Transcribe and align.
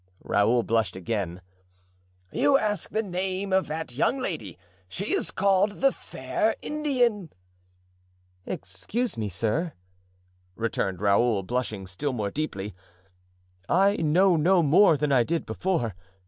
Raoul 0.23 0.63
blushed 0.63 0.95
again. 0.95 1.41
"You 2.31 2.57
asked 2.57 2.91
the 2.91 3.03
name 3.03 3.53
of 3.53 3.67
that 3.67 3.93
young 3.95 4.17
lady. 4.19 4.57
She 4.87 5.13
is 5.13 5.29
called 5.29 5.73
the 5.79 5.91
fair 5.91 6.55
Indian." 6.63 7.31
"Excuse 8.47 9.15
me, 9.15 9.29
sir," 9.29 9.73
returned 10.55 11.01
Raoul, 11.01 11.43
blushing 11.43 11.85
still 11.85 12.13
more 12.13 12.31
deeply, 12.31 12.73
"I 13.69 13.97
know 13.97 14.35
no 14.35 14.63
more 14.63 14.97
than 14.97 15.11
I 15.11 15.21
did 15.21 15.45
before. 15.45 15.93